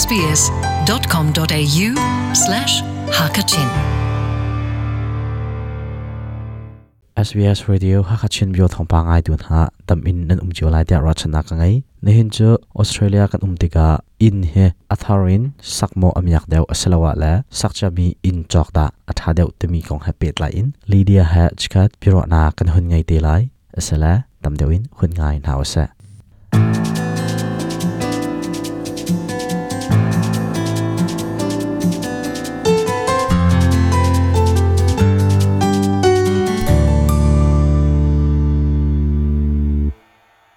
[0.00, 1.86] sbs.com.au
[2.42, 2.72] slash
[3.16, 3.70] hakachin
[7.26, 10.68] SBS Radio Hakachin bio thong pa ngai dun ha tam in n an um chiu
[10.74, 12.48] lai tia rachana ka ngai ne hin chu
[12.82, 13.86] Australia kan um tika
[14.26, 14.64] in he
[14.94, 15.42] atharin
[15.76, 20.12] sakmo amyak deu asalawa la sakcha mi in chok da atha deu tumi kong ha
[20.20, 23.42] pet la in Lydia ha chkat piro na kan hun ngai te lai
[23.78, 24.12] asala
[24.42, 25.84] tam deu in hun ngai na w asa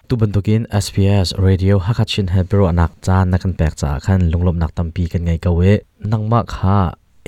[0.09, 5.05] tu bentukin SBS radio hakachin hebro anak chan nakan pek cha khan lunglom nak tampi
[5.05, 6.79] kan ngai kawe nangma kha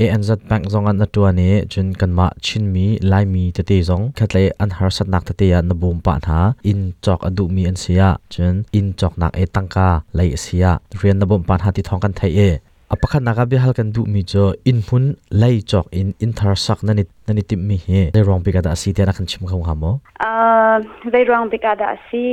[0.03, 3.77] ANZ Bank zong an atua ne chun kan ma chin mi lai mi te te
[3.89, 6.39] zong khatle an har sat nak te te ya na bom pa tha
[6.71, 11.17] in chok adu mi an sia chun in chok nak e tangka lai sia rian
[11.19, 12.49] na bom pa tha ti thong kan thai e
[12.91, 15.05] apakha naga bi hal kan du mi cho in hun
[15.41, 16.31] lai chok in in
[16.65, 19.63] sak nani nani tim mi he they wrong bigada si te na kan chim khong
[19.63, 20.73] hamo uh ah,
[21.11, 22.23] they wrong bigada si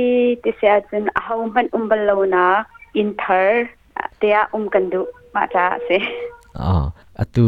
[0.43, 2.43] ti se atun a hau man um bal lo na
[2.99, 3.49] in thar
[4.19, 5.01] te a um kan du
[5.33, 5.97] ma ta se
[6.73, 6.91] à
[7.23, 7.43] atu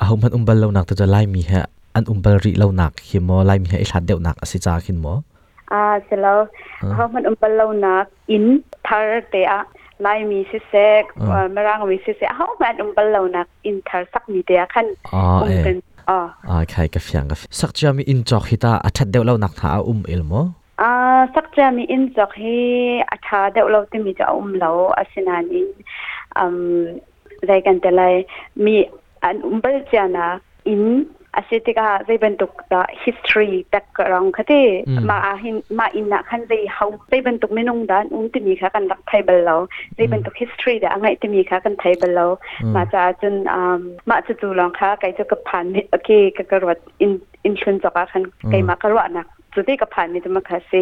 [0.00, 1.60] a hau man um bal lo nak ta lai mi he
[1.96, 4.36] an um bal ri lo nak hi mo lai mi he i hlat deu nak
[4.44, 5.14] asi cha khin mo
[5.76, 6.34] à se lo
[6.96, 8.04] hau man um bal lo nak
[8.36, 8.44] in
[8.88, 9.60] thar te a
[10.06, 11.02] ลายมีซิเสก
[11.54, 20.32] มารังมีซิเสกเขาแม่ดมเปล่านักอินเทอร์สักมีเดียขันอ๋อเอออาใครก็ฟังก็สักจะมีอินจอกฮิตาอัดเดียวเรานักท้าอุ้มเอลโม
[20.82, 20.90] อ่า
[21.34, 22.58] สักจะมีอินจอกฮี
[23.10, 25.68] อัดเดียวเราที่มีจะอุ้มเราอาศินานิน
[26.38, 26.44] อื
[26.76, 26.80] ม
[27.46, 28.02] ใจกันแต่ไร
[28.64, 28.74] มี
[29.22, 30.28] อันอุ้มเปล่าจานะ
[30.68, 30.82] อิน
[31.34, 34.62] อาศัยที่ก็ได้เป็นตุกตา history background คดี
[35.10, 39.66] มาอินมาอินนกขันได้เขาได้เป็นตุกไม่นุ่งดานอุ้มที่มีค่ะกันรักไทยเบลล์
[39.96, 42.36] ได้เป็นตุก history แต่องไรที่มีค่ะกันไทยเบลล์
[42.76, 47.12] มาจากจนอ่ามาจะดูลองค่ะไกลจะกับผ่านนโอเคก็กระวัดอิน
[47.44, 50.80] อินชนจากคันไกลมากระวัดนะสุดที่กับผ่านนี่จะมาค่ะสิ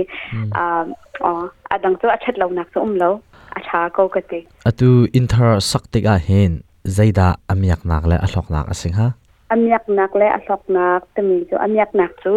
[0.56, 0.84] อ่า
[1.25, 1.31] อ๋อ
[1.71, 3.09] อดังตัวอัดเราหนักสุ่มเรา
[3.55, 6.50] อาชาก็กระตีอ่ะตัวอินเทอร์สักติกาเห็น
[6.94, 9.11] ใจด่าอเมริกนักและอัลลอกนักสิงห์ฮะ
[9.50, 12.34] อเมียกนักและอสอกนักตมีจูอเมียกนักจู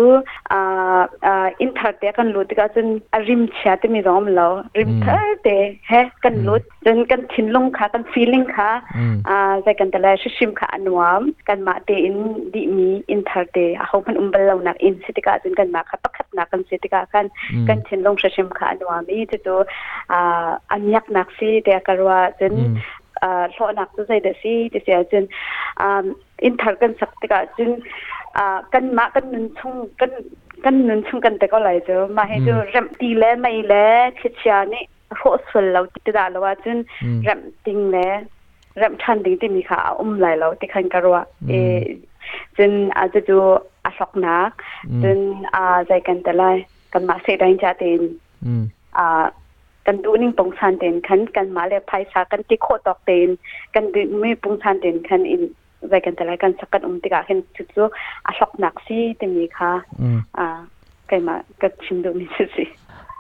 [0.52, 4.48] อ่าอ่าอินทอร์เตกันลุดก็จนอริมชายตมีร้อมเ่า
[4.80, 5.48] ริมเทอเต
[5.88, 5.94] แฮ
[6.24, 8.72] กันลุดจนกันชินลงค่ะกันฟีลิ่งค่ะ
[9.28, 12.18] อ่าใจกันแต่ละชิชิมค่ะอันวามกันมาเตอิน
[12.54, 17.26] ดีมีอินทอร์เตอาเขาพันอุ้มเบลเรานักอินสิติกาจนกันมาค่ะปักขัดนักกันสิติกากัน
[17.68, 19.60] กันชินลงชิชิมค่ะอันวมีจดตัว
[20.12, 22.56] อ่าอเมียกนักสิเตกันว่าจน
[23.22, 25.24] อ่าโลนักจะใจเดซี่เดซี่จน
[25.82, 26.04] อ่า
[26.44, 27.70] อินทร์กันสักติกาจึง
[28.38, 30.12] อ่ากันมากันนุ่งชงกัน
[30.66, 33.88] กันนุ่งชงกันแต่ก็ไหลเจอมาให้จูเริ่มตีแล้ไม่แล้
[34.20, 34.84] คิดเชียร์นี่
[35.18, 35.22] โค
[35.52, 36.78] สวดเราติดตาแล้วว่าจึง
[37.24, 38.08] เริ่มติงแล้
[38.78, 41.18] เริ่มชันติงที่มีขาอุ้มไหลแล้วติดขันกรัว
[41.50, 41.54] เอ
[42.58, 43.36] จึงอาจจะจู
[43.86, 44.54] อาสกนัก
[45.04, 45.18] จึง
[45.54, 46.44] อ่าใจกันแต่ไร
[46.94, 48.02] กันมาเสียดายจ่าเตน
[48.98, 49.24] อ่า
[49.88, 53.30] กันดูนิ่งปงชันเตนขันกันมาเลยพายสากันติโคตอกเตน
[53.74, 55.44] กันดูไม่ปงชันเตนขันอิน
[55.90, 57.82] vai kan talai kan sakat um tika khen chu chu
[58.30, 59.72] a hlok nak si te mi kha
[60.02, 60.20] mm.
[60.44, 60.46] a
[61.10, 62.28] kai ma ka chim do mi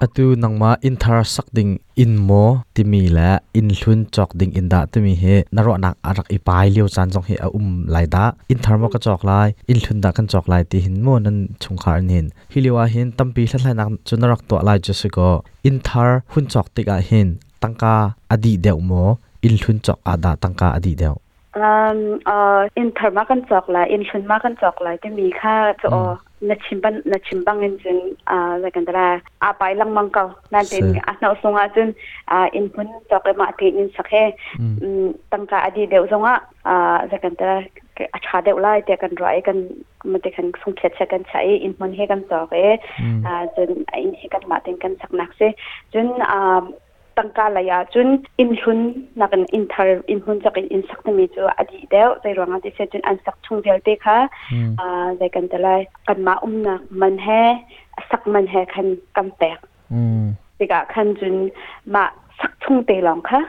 [0.06, 1.72] À, tu, atu mà in thar sak ding
[2.03, 2.44] in mo
[2.75, 3.29] timi la
[3.59, 7.07] in hlun chọc ding in đã da timi he naro nak arak ipai liu chan
[7.13, 10.09] jong hệ à um lại da in thar mo ka chọc lại, in hlun da
[10.18, 13.90] kan chok lai ti hin mo nan chung khar nin hiliwa hin tampi hlalai nak
[14.07, 15.30] chunarak to lai chu su ko
[15.68, 17.28] in thar hun chok tika hin
[17.62, 17.94] tangka
[18.34, 19.03] adi deuh mo
[19.47, 21.18] in chọc hlun chok ada tangka adi deuh
[21.62, 25.90] อินเทอร์มากันจอกไหลอินชุนมากันจอกไหลก็มีค่าจะ
[26.50, 27.97] นัชิมบันนัชิมบังเงินจน
[28.30, 29.09] อ่าอะไรกันต่ละ
[29.41, 31.90] อาไปลังมังเกานั่นเองอาณาสงฆ์จน
[32.31, 34.24] อ่าอินพุนจอกเลยมาที่อินสักแค่
[35.31, 37.56] ตั้งแต่อดีตเดวสงฆ์อ่าอะไรกันต่ละ
[38.13, 39.58] อาชาเดวไล่แต่กันร้อยกัน
[40.12, 42.66] มันจะกันส่งเขียนใช้กันใช่อินพุนเฮกันจอกเอ
[43.25, 43.69] อ่าจน
[44.00, 45.52] อินให้กันมาที่กันสักนักเสีย
[45.94, 46.63] จนอ่า
[47.18, 48.80] ตังกาลายาจุนอินหุน
[49.19, 54.18] นักอินทาร์อินหุนจักอินสักตมีจูอดีเดียวใจรวงอที่เซจุนอันสักชุงเดียวเตค่ะ
[54.80, 55.75] อ่าใจกันแต่ละ
[56.07, 57.42] กันมาอุ้มนักมันแห่
[58.10, 59.60] สักมันแห่คันกันแตก
[59.94, 60.24] อืม
[60.57, 61.36] ติกะคันจุน
[61.94, 62.06] มา
[62.42, 63.42] สักชุงเตลองค่ะ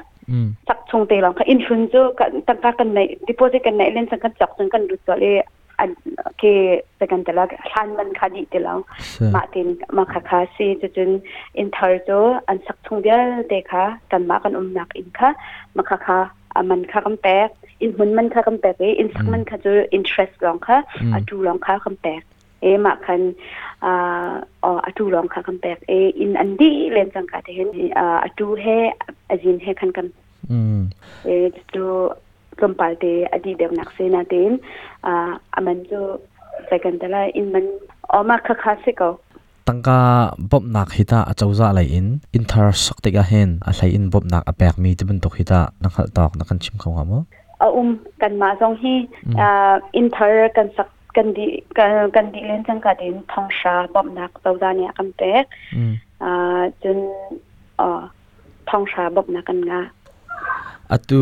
[0.68, 5.36] สักชุงเตลองค่ะอินหุนจูกันตังกากันในที่พูดกันในเล่นสังกัดจอกจนกันดูตัวเลย
[6.40, 8.74] ke tekan tela han man khadi tela
[9.34, 10.66] ma tin ma kha kha si
[10.96, 11.22] chun
[11.54, 12.18] in thar to
[12.48, 13.18] an sak thung bia
[13.50, 15.32] te kha kan ma kan um nak in kha
[15.74, 16.18] ma kha kha
[16.60, 17.34] aman kha kam pe
[17.80, 20.82] in hun man kha kam pe pe in sak man kha chu interest long kha
[21.16, 22.14] a tu long kha kam pe
[22.62, 23.22] e ma kan
[23.90, 23.94] a
[24.74, 27.70] a tu long kha kam pe e in an di len sang ka te hen
[28.26, 28.76] a tu he
[29.36, 30.08] ajin he kan kan
[31.24, 31.90] เออตัว
[32.60, 34.52] lom pal te adi deu nak se na ten
[35.02, 36.00] a uh, aman chu
[36.70, 37.64] second tala in man
[38.18, 39.08] oma kha kha se ko
[39.66, 39.96] tangka
[40.50, 42.06] bob nak hita achauza lai in
[42.36, 45.88] inthar sakte ga hen a lai in bob nak apek mi tibun to hita na
[45.94, 47.18] khal tok na kan chim khong amo
[47.64, 47.88] a um
[48.20, 49.34] kan ma song hi a mm.
[49.46, 51.46] uh, inthar kan sak kan di
[52.16, 55.44] kan di len chang ka din thong sha bob nak chauza ne kam pe a
[55.78, 55.94] mm.
[56.82, 56.98] chun
[57.84, 57.88] uh, a
[58.68, 59.80] thong sha bob nak kan nga
[60.94, 61.18] atu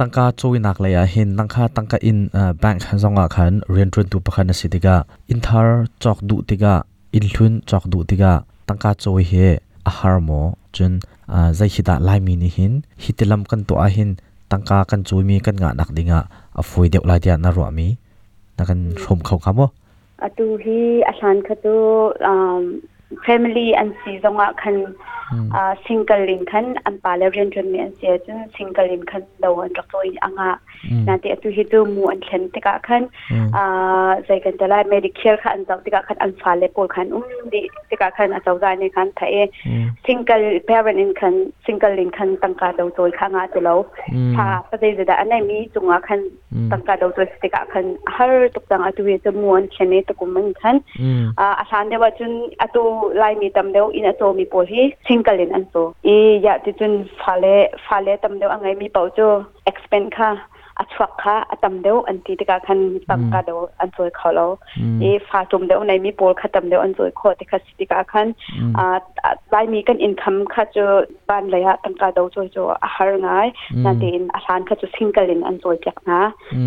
[0.00, 2.18] ตังกาช่วยนักเลยหินนังค่าตังกาอิน
[2.60, 4.96] แบงค์ซองอาคันเรียนรู้ตัวประกันสิติกา
[5.30, 6.74] อินทาร์จอกดูติกา
[7.14, 8.32] อินทุนจอกดูติกา
[8.68, 9.32] ตังกาช่วยเฮ
[9.86, 10.30] อาหารโม
[10.76, 10.92] จน
[11.56, 14.08] ใจหิดาไลมินิหินหิติลำกันตัวหิน
[14.52, 16.18] ตังกากันช่วยมีกันงานักดิงะ
[16.58, 17.88] อฟวยเดียวลายเดียนารวมี
[18.58, 19.68] นักันชมเขาครับว่า
[20.22, 22.30] อตวทีอาจานคตัว
[23.26, 24.94] family an si zonga khan
[25.88, 29.72] single link khan an parliament ren me an se chu single link khan do an
[29.76, 30.48] rak toi anga
[31.08, 33.08] na te tu hi tu mu an thlen te ka khan
[33.62, 33.64] a
[34.28, 37.10] zai kan tala medicare khan an zau te ka khan an fa le pol khan
[37.20, 39.42] um di te ka khan a zau za ne khan tha e
[40.06, 41.34] single parent in khan
[41.66, 43.76] single link khan tang ka do toi kha nga te lo
[44.36, 48.66] tha pa dei da anai mi chunga khan tangka do to stika khan har tuk
[48.68, 50.80] tang atu ye jamuan khene to kuman khan
[51.38, 52.32] a san de wachun
[52.66, 52.82] atu
[53.14, 56.16] lai mi tam deu in ato mi por hi singalin an so e
[56.46, 57.54] ya ti chun phale
[57.88, 59.28] phale tam deu angai mi pau cho
[59.72, 60.30] expand kha
[60.80, 62.78] อัศวกะอัตมเดวอันตีติกาคัน
[63.08, 64.50] ตักกาเดวอันสวยเขาแล้ว
[65.00, 68.26] เอฟาจุมเดวในมีโปลขัดตมเดวอันสวยขอติกาสิติกาคัน
[68.78, 70.76] อ่าายมีกันอินคัมขัดจ
[71.28, 73.46] บ้านเลยฮะตั้งกาเดวจโจออาหารง่าย
[73.84, 76.20] นาทีนอาหารขัะจสิงกลินอันสวยจักนะ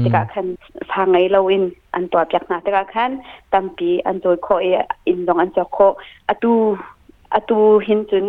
[0.04, 0.45] ติกาคัน
[0.92, 1.63] ทางไงเราอิน
[1.95, 3.12] อันตัวจักนะติกาคัน
[3.54, 4.68] ตั้งปีอันสวยขอเอ
[5.07, 5.88] อินดองอันจอขอ
[6.30, 6.56] อตู
[7.36, 8.27] อัตูหินจุน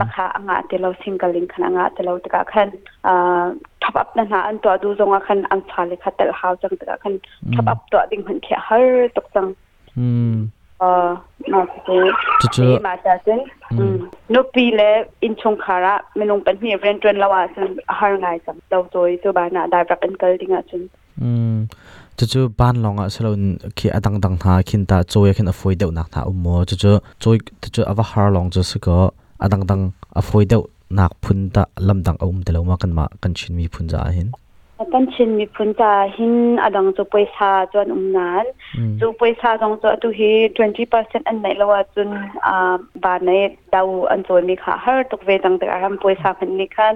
[0.00, 2.68] นะคะอ่างาเดียวสิงกลินขนาดอ่างาเดเราติกาคัน
[3.06, 3.44] อ่า
[3.94, 6.56] thắp up là na an to du zonga khan an cha le kha tel hau
[6.62, 7.52] chang ta khan hmm.
[7.56, 8.82] thắp up tua ding han kia hơi
[9.14, 10.48] tok chang
[10.78, 11.16] ờ
[11.48, 11.94] nó thế
[12.56, 13.38] thế mà cha chân
[13.70, 13.78] hmm.
[13.80, 14.08] hmm.
[14.28, 17.46] nó pi lệ in chung khá khara mình ông bận nhiều ren trên lao à
[17.56, 20.60] chân hàng ngày chậm đầu rồi tôi bà nã đại vật anh cần tiếng à
[20.72, 20.88] chân
[21.20, 21.66] um
[22.16, 23.34] chú chú ban lòng à sau
[23.76, 26.42] khi anh đằng đằng thà khi ta chơi khi ta phơi đậu nát thà um
[26.44, 26.88] mò chú chú
[27.18, 30.44] chơi chú chú à vắt hàng lòng chú sư có anh đằng đằng à phơi
[30.50, 34.28] đậu นักพุนตะลำดังอมแต่เรามากันมากันชินมีพุนจ่าหิน
[34.94, 38.44] กันชินมีพุนจ่าหินอดังจุปวยซาจวนอุมนาน
[39.00, 40.30] จุปวยซาตจงจะตุฮี
[40.80, 42.08] 20%อันไหนละว่าจุน
[42.46, 43.30] อ่าบาทใน
[43.74, 46.94] ดาวอันจวนมีคาะฮาร์ตุกเวตังแต่อารัมปวซาเพันนี่คัน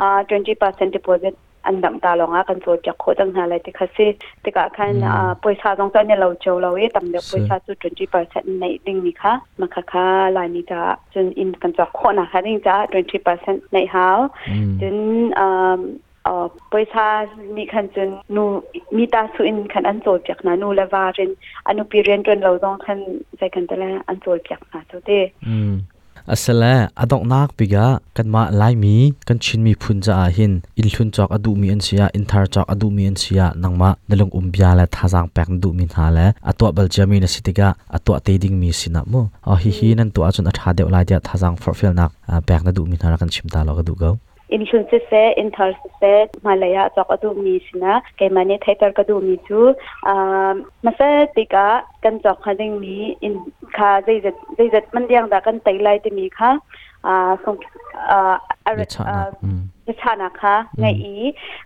[0.00, 1.34] อ่า20% deposit
[1.68, 10.06] อันดับตาลงอ่ะกันโัวจะโคตังหาอะไรี่คสแติก็คันอ่าปวยชาตรงตอนเนี่ยเราเจอเราเอ๊ะต้งเดียวปวยชาสุดจุดจีเปอร์เซ็นต์ในดิ่งนี่ค่ะมาค่ะค่ะ
[10.36, 10.80] ลายนี้จะ
[11.14, 14.18] จนอินกันจะโคนะคะดิ่งจะจุดจีเปอร์เซ็นต์ในหาว
[14.80, 14.96] จน
[15.38, 15.78] อ่า
[16.24, 17.06] เอ่อปอยชา
[17.56, 18.42] มีคันจนนู
[18.96, 21.30] มีตาสุอินคันอันโจจากนะนูละวาเรน
[21.66, 22.98] อนุปีเรียนจนเราต้องคัน
[23.38, 25.18] ใจกันตะละอันโจจากนะเท่าเด้
[25.48, 25.72] อืม
[26.34, 27.84] asala adok nak piga
[28.16, 28.94] kanma lai mi
[29.28, 32.44] kan chin mi phunja a hin in thun chok adu mi an sia in thar
[32.54, 36.26] chok adu mi an sia nangma dalong umbia la thajang pek du mi na la
[36.50, 39.20] atwa baljami na sitiga atwa te ding mi sina mo
[39.50, 42.10] a hi hi nan tu achun atha de lai dia thajang for fel nak
[42.48, 44.10] pek na du mi na kan chimta lo ga du go
[44.54, 46.12] in shun che se in thar se se
[46.48, 49.60] malaya chok adu mi sina ke mane thai tar ka du mi chu
[50.84, 51.66] ma sa te ka
[52.02, 52.94] kan chok kha ding mi
[53.26, 53.34] in
[53.76, 56.50] kha zai zat zai zat man diang da kan tai lai te mi kha
[57.10, 57.12] a
[57.44, 57.58] song
[58.18, 58.20] a
[59.16, 59.16] a
[59.94, 61.14] จชานะคะในอี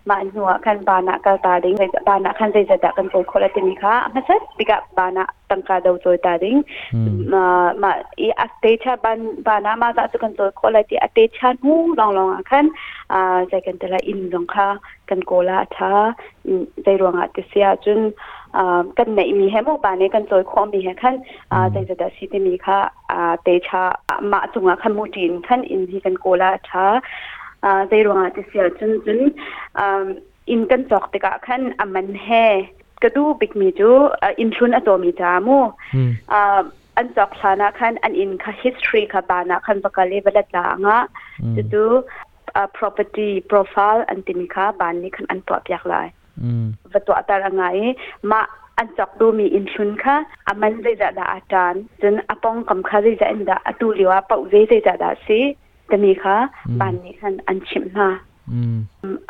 [0.08, 1.74] มาหัวคันบานะกาตาดิง
[2.08, 6.56] บานะคันใจจะดักกันโจคนละตินิคะมาเสติกับานะตังกาดาวโจตาดิง
[7.32, 7.44] มา
[7.82, 12.64] มาอีอัตเตชาบานบานะมาจะตุกันโจคนละติอัตเตชาหูลองลองอ่ะคัน
[13.12, 14.68] อ่าใจกันแต่ละอินลองค่ะ
[15.08, 15.90] กันโกละทา
[16.82, 18.00] ใจรวงอะติเสียจน
[18.98, 21.14] กันไหนมีให้มูบ้านนี้กันโจยคามีให้ขั้น
[21.72, 22.78] ใจจะได้สิทิมีค่ะ
[23.42, 23.82] เตชะ
[24.32, 26.84] มาจุงอ่ะขันมูจินขั้นอินที่กันโกลาชา
[27.62, 29.20] zai ruanga te sial chun chun
[30.54, 32.44] in kan chok te ka khan aman he
[33.02, 33.90] ka du big mi chu
[34.42, 35.58] in chun atomi ta mu
[37.00, 40.96] an chok thana khan an in kha history kha bana khan bakale bala ta nga
[41.56, 41.84] chu tu
[42.80, 46.08] property profile an tin kha ban ni khan an pa pyak lai
[46.96, 47.78] va to atar angai
[48.30, 48.40] ma
[48.80, 50.14] an chok du mi in chun kha
[50.52, 54.18] aman zai da da atan chun apong kam kha zai da in da atu liwa
[54.28, 55.40] pau zai zai da da si
[55.90, 56.36] กมีค่ะ
[56.80, 58.08] ปานนี่คันอันชิมมา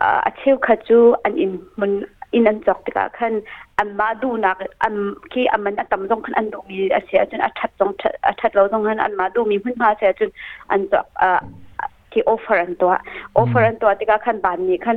[0.00, 1.90] อ่าเชวขจูอันอินมัน
[2.34, 3.34] อินอันจอกติกาคัน
[3.78, 4.94] อันมาดูนักอัน
[5.32, 7.90] คีอันมันอัตำตรงคันอันดูมีอาเชียจนอัดทัดตรง
[8.26, 10.30] อัดทัดเราตรงคันอันมาดูมีพื้นพาเชียจน
[10.70, 11.40] อันจอกอ่า
[12.12, 12.92] ที่โอเฟอร์ันตัว
[13.34, 14.92] โอเฟอร์ันตัวติกาคันบานนี้คั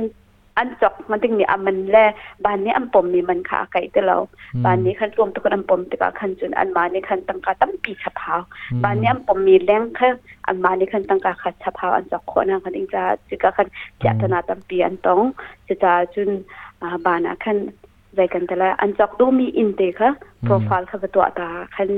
[0.56, 1.96] อันจอกมันถึงมีอัมันแล
[2.44, 4.16] บานนี้อันปมมีมันขาไก่แต่เรา
[4.64, 8.40] บานนี้ขันรวมทุกคนอันปมแต่ก็ขันจุนอันมานี้ขันตังกาตั้มปีฉพาว
[8.84, 10.08] บานนี้อันปมมีแรงค่ะ
[10.46, 15.20] อันมานี้ขันตังกาขัดฉพาวอันจอกคนนันขันอิงจะจิกขันเจตนาตั้งปีอันตอง
[15.66, 16.30] จะจะจุน
[17.06, 17.56] บานนะขัน
[18.14, 20.10] ใจกันแต่ละอันจอกดูมีอินเตค่ะ
[20.42, 21.88] โปรไฟล์คับตัวตาขัน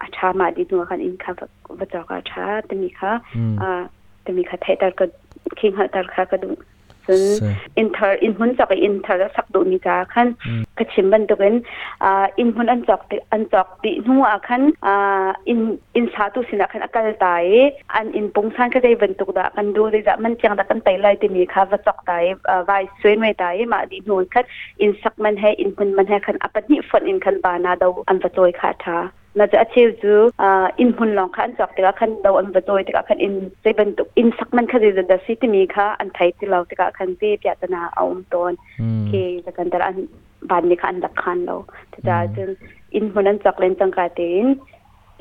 [0.00, 1.32] อาชามาดีตัวขันอินค่ะ
[1.78, 3.10] วจอกอาชาตมีค่ะ
[4.24, 5.04] ตมีค่ะเทตัดก็
[5.58, 6.50] คิงหัดตัดค่ะก็ดู
[7.06, 7.22] ซึ่ง
[7.78, 10.28] อินเทอร์อินหุ่นจากอินเทอร์สักดูมีจ้าขั้น
[10.78, 11.56] กระชิมบันตุกัน
[12.04, 15.60] อ่าอินหุ่นอันจอกติอันจอกติหัวขั้นอ่าอิน
[15.96, 17.44] อินชาตุสินะขั้นอากาศตาย
[17.94, 24.44] อันอินปงซานก็ได้บันตุกดากันดูดีจามันเจียงตากันไตไล่ที่มีค่ะว่าจอกตายอ่าไว้สวยไม่ตายมาดีนุ่นขั้น
[24.80, 28.98] อินสักมันให้อินหุ่นมันให้ขั้นอัปนิฝนอินขั้นบานาดูอันประตูขาดท่า
[29.36, 38.52] เราจะอาชีพจูอ่าอินพุนลองค่ะอันจากแต่ละขันดาวอันประตูแต่ละขันอินเซบันตุอินสักมันคือจะดัซซี่ที่มีค่ะอันไทยที่เราแต่ละขันเปีพิจาเอาอุ้มตอน
[39.06, 39.10] เค
[39.44, 39.88] จะกันแต่ละ
[40.50, 41.56] บ้านนี้คันดักขันเรา
[42.08, 42.48] จะจึง
[42.94, 44.44] อินพุนนั้นจากเล่นจังการเต็น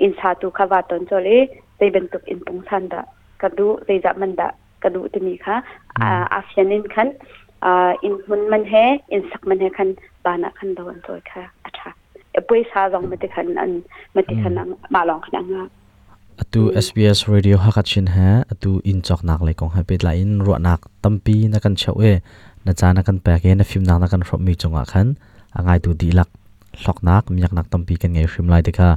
[0.02, 1.40] อินชาตุขวาตอนจอเลย
[1.76, 3.02] เซบันตุอินปงสันดะ
[3.42, 4.48] กระดูเซจะมันดะ
[4.84, 5.56] กระดูที่มีค่ะ
[6.00, 7.08] อ่าอาียนนินขัน
[7.64, 9.90] อ่าอินพุนมันเห่อินสักมันเห่ขัน
[10.26, 12.03] บ้านนั้นดาวอันตัวค่ะอ่ะา่า
[12.34, 13.70] เอปุ้ยซาลองมาติขันอัน
[14.16, 14.64] มาติขันนั
[14.94, 15.64] มาลองขนาดงา
[16.42, 22.02] อตู SBS Radio ฮักชินเฮะอตูอินจอกนักเลยของฮับเปิดไลนรัวนักตั้มปีนักกันเชาเอ
[22.66, 25.08] นัาจานักกันแปลกเอนะฟิล์มนักนักกันรบมีจงอาคัน
[25.56, 26.30] อ่งไอตูดีลัก
[26.84, 28.90] หลอกนักมีอยากนักตั้มปีกันไงฟิล์มไลน์เด็กค่ะ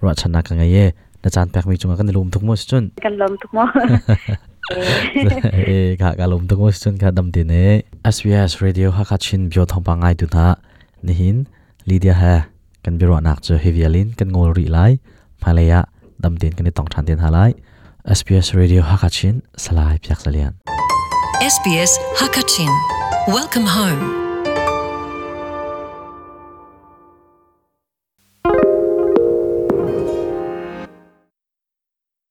[0.00, 0.76] รัวชนะกันไงเอ
[1.22, 3.64] นัาจานแปลกมีจงอาคันลุมทุกโมอสจนกันลุมทุกโมอ
[5.66, 10.46] เอ้ค่ะกันลุมทุกโมอสจนก่ะดำดินเอ SBS Radio ฮักชินบิโอทองปังไงตูนะ
[11.06, 11.36] นี่หิน
[11.90, 12.22] ลีเดียเฮ
[12.86, 15.02] kan biro nak che hevialin kan ngol ri lai
[15.42, 15.82] phalaya
[16.22, 17.50] damten kan tong than ten halai
[18.06, 20.54] SBS Radio Hakachin salai pyak salian
[21.42, 22.70] SBS Hakachin
[23.26, 24.25] Welcome home